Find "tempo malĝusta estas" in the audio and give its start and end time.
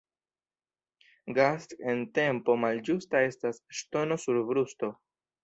2.19-3.61